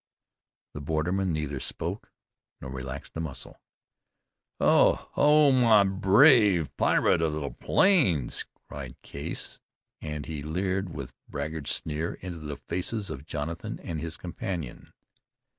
The 0.73 0.81
borderman 0.81 1.31
neither 1.31 1.59
spoke, 1.59 2.11
nor 2.59 2.71
relaxed 2.71 3.15
a 3.17 3.19
muscle. 3.19 3.61
"Ho! 4.59 4.93
ho! 5.11 5.51
my 5.51 5.83
brave 5.83 6.75
pirate 6.75 7.21
of 7.21 7.33
the 7.33 7.51
plains!" 7.51 8.45
cried 8.67 8.99
Case, 9.03 9.59
and 10.01 10.25
he 10.25 10.41
leered 10.41 10.89
with 10.95 11.13
braggart 11.29 11.67
sneer 11.67 12.15
into 12.15 12.39
the 12.39 12.57
faces 12.57 13.11
of 13.11 13.27
Jonathan 13.27 13.79
and 13.79 13.99
his 13.99 14.17
companions. 14.17 14.91